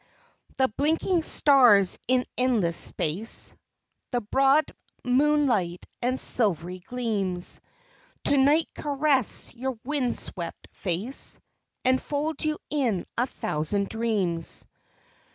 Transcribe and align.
The 0.57 0.67
blinking 0.67 1.21
stars 1.21 1.99
in 2.07 2.25
endless 2.35 2.75
space, 2.75 3.53
The 4.09 4.21
broad 4.21 4.73
moonlight 5.05 5.85
and 6.01 6.19
silvery 6.19 6.79
gleams, 6.79 7.61
To 8.23 8.35
night 8.35 8.67
caress 8.73 9.53
your 9.53 9.77
wind 9.83 10.17
swept 10.17 10.69
face, 10.71 11.37
And 11.85 12.01
fold 12.01 12.43
you 12.43 12.57
in 12.71 13.05
a 13.15 13.27
thousand 13.27 13.89
dreams. 13.89 14.65